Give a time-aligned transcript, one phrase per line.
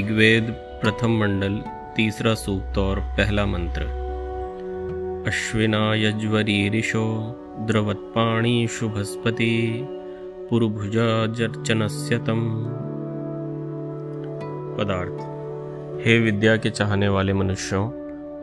[0.00, 0.44] ऋग्वेद
[0.82, 1.62] प्रथम मंडल,
[1.96, 3.80] तीसरा सूक्त और पहला मंत्र।
[5.26, 9.86] अश्विना यज्वरीरिशो द्रवत्पाणी शुभस्पति,
[10.50, 12.64] पुरुभुजा जर्चनस्य तम।
[14.78, 15.20] पदार्थ।
[16.06, 17.90] हे विद्या के चाहने वाले मनुष्यों,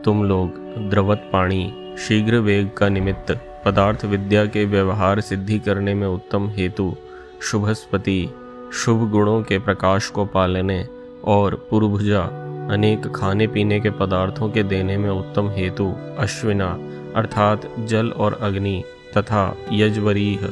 [0.02, 0.50] तुम लोग
[0.90, 3.32] द्रवत पाणी शीघ्र वेग का निमित्त
[3.66, 6.96] पदार्थ विद्या के व्यवहार सिद्धि करने में उत्तम हेतु
[7.42, 8.28] शुभस्पति,
[8.72, 12.22] शुभ गुणों के प्रकाश को पालने और पुरुभुजा
[12.70, 16.78] अनेक खाने पीने के पदार्थों के देने में उत्तम हेतु अश्विना
[17.16, 18.82] अर्थात जल और अग्नि
[19.16, 20.46] तथा यजवरीह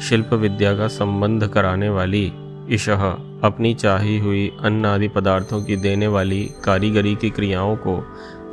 [0.00, 2.32] शिल्प विद्या का संबंध कराने वाली
[2.70, 3.02] ईशह
[3.44, 8.04] अपनी चाही हुई अन्न आदि पदार्थों की देने वाली कारीगरी की क्रियाओं को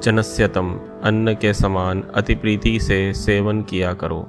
[0.04, 4.28] चनस्यतम अन्न के समान, अति प्रीति से सेवन किया करो।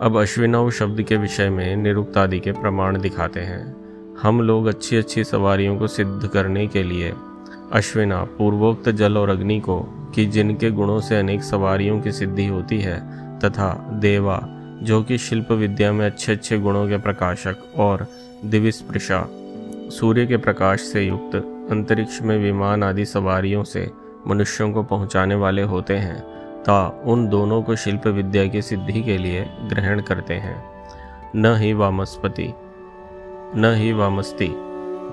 [0.00, 3.89] अब अश्विनव शब्द के विषय में निरुक्त आदि के प्रमाण दिखाते हैं।
[4.22, 7.12] हम लोग अच्छी अच्छी सवारियों को सिद्ध करने के लिए
[7.72, 9.80] अश्विना पूर्वोक्त जल और अग्नि को,
[10.14, 12.98] कि जिनके गुणों से अनेक सवारियों की सिद्धि होती है,
[13.38, 14.40] तथा देवा,
[14.82, 18.06] जो कि शिल्प विद्या में अच्छे अच्छे गुणों के प्रकाशक और
[18.44, 19.28] दिविस्पृशा,
[19.90, 21.36] सूर्य के प्रकाश से युक्त
[21.70, 23.90] अंतरिक्ष में विमान आदि सवारियों से
[24.26, 26.20] मनुष्यों को पहुँचाने वाले होते हैं,
[26.62, 30.64] ता उन दोनों को शिल्प विद्या की सिद्धि के लिए ग्रहण करते हैं।
[31.36, 32.54] न ही वामस्पति
[33.56, 34.48] न ही वामस्ती।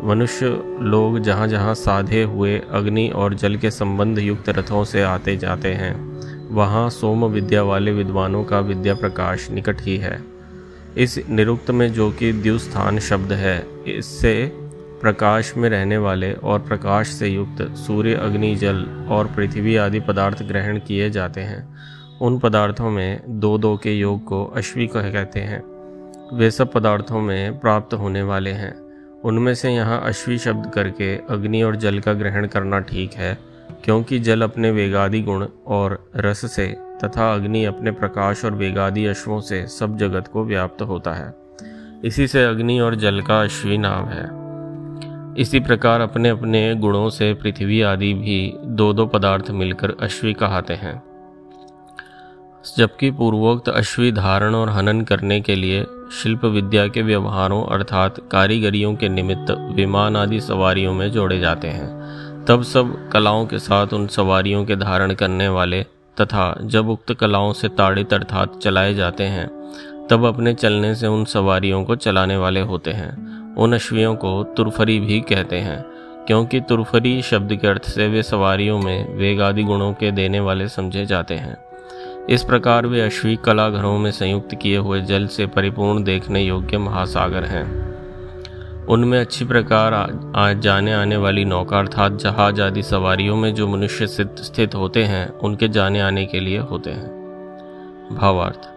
[0.04, 0.46] मनुष्य
[0.82, 5.74] लोग जहाँ जहाँ साधे हुए अग्नि और जल के संबंध युक्त रथों से आते जाते
[5.74, 5.96] हैं,
[6.50, 10.24] वहाँ सोम विद्या वाले विद्वानों का विद्या प्रकाश निकट ही है।
[10.98, 14.52] इस निरुक्त में जो कि द्युस्थान शब्द है, इससे
[15.02, 20.44] प्रकाश में रहने वाले और प्रकाश से युक्त सूर्य, अग्नि, जल और पृथ्वी आदि पदार्थ
[20.44, 21.78] ग्रहण किए जाते हैं।
[22.22, 25.77] उन पदार्थों में दो दो के योग को अश्वी कह कहते हैं।
[26.34, 28.74] वे सब पदार्थों में प्राप्त होने वाले हैं।
[29.22, 33.38] उनमें से यहाँ अश्वी शब्द करके अग्नि और जल का ग्रहण करना ठीक है,
[33.86, 36.68] क्योंकि जल अपने वेगादि गुण और रस से
[37.04, 41.34] तथा अग्नि अपने प्रकाश और वेगादि अश्वों से सब जगत को व्याप्त होता है।
[42.04, 44.26] इसी से अग्नि और जल का अश्वी नाम है।
[45.42, 50.74] इसी प्रकार अपने अपने गुणों से पृथ्वी आदि भी दो दो पदार्थ मिलकर अश्वी कहते
[50.74, 51.02] हैं।
[52.78, 58.96] जबकि पूर्वोक्त अश्वी धारण और हनन करने के लिए शिल्प विद्या के व्यवहारों अर्थात कारीगरियों
[58.96, 64.08] के निमित्त विमान आदि सवारियों में जोड़े जाते हैं। तब सब कलाओं के साथ उन
[64.08, 65.84] सवारियों के धारण करने वाले
[66.22, 69.48] तथा जब उक्त कलाओं से ताड़ित अर्थात चलाए जाते हैं,
[70.08, 75.00] तब अपने चलने से उन सवारियों को चलाने वाले होते हैं। उन अश्वियों को तुरफरी
[75.00, 75.86] भी कहते हैं,
[76.28, 80.68] क्योंकि तुरफरी शब्द के अर्थ से वे सवारियों में वेग आदि गुणों के देने वाले
[80.68, 81.67] समझे जाते हैं।
[82.30, 86.78] इस प्रकार वे अश्वी कला घरों में संयुक्त किए हुए जल से परिपूर्ण देखने योग्य
[86.78, 89.94] महासागर हैं। उनमें अच्छी प्रकार
[90.36, 95.30] आ जाने आने वाली नौका अर्थात जहाज़ आदि सवारियों में जो मनुष्य स्थित होते हैं,
[95.30, 98.70] उनके जाने आने के लिए होते हैं। भावार्थ,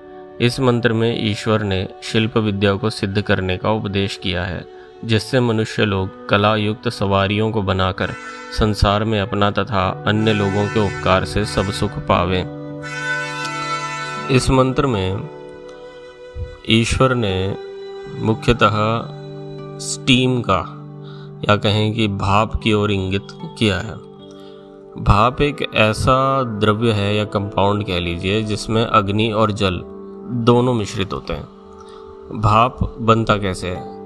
[0.42, 4.64] इस मंत्र में ईश्वर ने शिल्प विद्या को सिद्ध करने का उपदेश किया है,
[5.04, 8.10] जिससे मनुष्य लोग कला युक्त सवारियों को बनाकर
[8.58, 12.59] संसार में अपना तथा अन्य लोगों के उपकार से सब सुख पावे।
[14.30, 15.28] इस मंत्र में
[16.68, 17.56] ईश्वर ने
[18.18, 18.72] मुख्यतः
[19.78, 20.58] स्टीम का,
[21.48, 23.26] या कहें कि भाप की ओर इंगित
[23.58, 23.94] किया है।
[24.98, 29.82] भाप एक ऐसा द्रव्य है या कंपाउंड कह लीजिए, जिसमें अग्नि और जल
[30.32, 31.48] दोनों मिश्रित होते हैं।
[32.40, 34.00] भाप बनता कैसे है?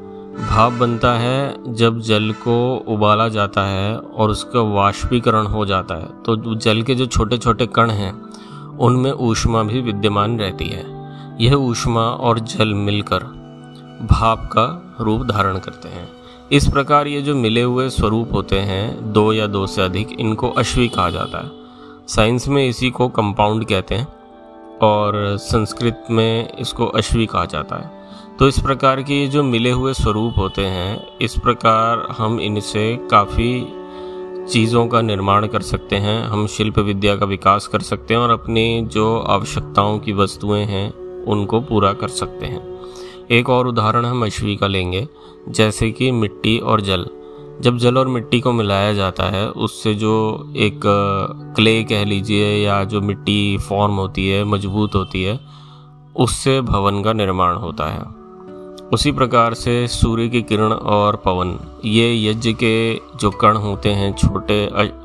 [0.48, 6.22] भाप बनता है जब जल को उबाला जाता है और उसका वाष्पीकरण हो जाता है।
[6.22, 8.22] तो जल के जो छोटे छोटे कण हैं
[8.80, 10.84] उनमें ऊष्मा भी विद्यमान रहती है।
[11.40, 13.18] यह ऊष्मा और जल मिलकर
[14.12, 16.08] भाप का रूप धारण करते हैं।
[16.52, 20.48] इस प्रकार ये जो मिले हुए स्वरूप होते हैं, दो या दो से अधिक, इनको
[20.48, 21.50] अश्वी कहा जाता है।
[22.08, 24.08] साइंस में इसी को कंपाउंड कहते हैं
[24.78, 28.04] और संस्कृत में इसको अश्वी कहा जाता है।
[28.38, 33.08] तो इस प्रकार के ये जो मिले हुए स्वरूप होते हैं, इस प्रकार हम इनसे
[33.10, 33.66] काफ़ी
[34.50, 38.30] चीज़ों का निर्माण कर सकते हैं, हम शिल्प विद्या का विकास कर सकते हैं और
[38.30, 40.94] अपनी जो आवश्यकताओं की वस्तुएँ हैं,
[41.24, 42.80] उनको पूरा कर सकते हैं।
[43.30, 45.08] एक और उदाहरण हम अश्वी का लेंगे,
[45.48, 47.06] जैसे कि मिट्टी और जल।
[47.60, 50.80] जब जल और मिट्टी को मिलाया जाता है, उससे जो एक,
[51.56, 55.40] क्ले कह लीजिए या जो मिट्टी फॉर्म होती है, मज़बूत होती है,
[56.16, 58.23] उससे भवन का निर्माण होता है।
[58.92, 64.12] उसी प्रकार से सूर्य की किरण और पवन, ये यज्ञ के जो कण होते हैं,
[64.14, 64.64] छोटे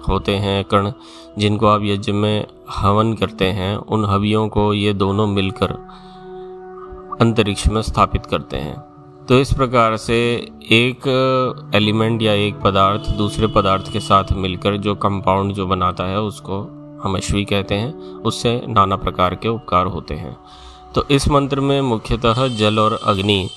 [0.09, 0.91] होते हैं कण,
[1.37, 5.71] जिनको आप यज्ञ में हवन करते हैं, उन हवियों को ये दोनों मिलकर
[7.21, 8.77] अंतरिक्ष में स्थापित करते हैं।
[9.25, 10.17] तो इस प्रकार से
[10.71, 11.07] एक
[11.75, 16.61] एलिमेंट या एक पदार्थ दूसरे पदार्थ के साथ मिलकर जो कंपाउंड जो बनाता है, उसको
[17.03, 20.37] हम अश्वी कहते हैं, उससे नाना प्रकार के उपकार होते हैं।
[20.95, 23.49] तो इस मंत्र में मुख्यतः जल और अग्नि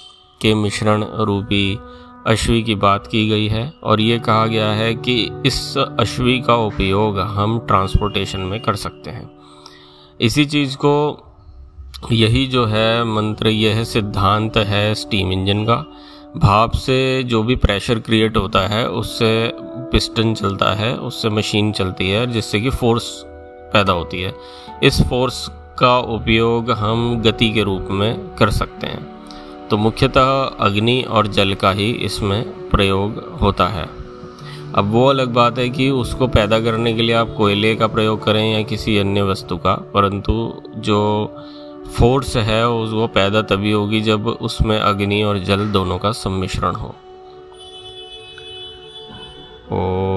[0.43, 1.79] के मिश्रण रूपी
[2.27, 6.55] अश्वी की बात की गई है और ये कहा गया है कि इस अश्वी का
[6.55, 9.31] उपयोग हम ट्रांसपोर्टेशन में कर सकते हैं।
[10.21, 11.27] इसी चीज़ को
[12.13, 15.77] यही जो है मंत्र, यह सिद्धांत है स्टीम इंजन का।
[16.37, 22.11] भाप से जो भी प्रेशर क्रिएट होता है, उससे पिस्टन चलता है, उससे मशीन चलती
[22.11, 23.23] है, जिससे कि फोर्स
[23.73, 24.35] पैदा होती है।
[24.83, 29.12] इस फोर्स का उपयोग हम गति के रूप में कर सकते हैं।
[29.73, 30.31] तो मुख्यतः
[30.61, 33.85] अग्नि और जल का ही इसमें प्रयोग होता है।
[34.75, 38.23] अब वो अलग बात है कि उसको पैदा करने के लिए आप कोयले का प्रयोग
[38.25, 40.33] करें या किसी अन्य वस्तु का, परंतु
[40.79, 41.01] जो
[41.99, 46.95] फोर्स है वो पैदा तभी होगी जब उसमें अग्नि और जल दोनों का सम्मिश्रण हो।
[49.73, 50.12] ओ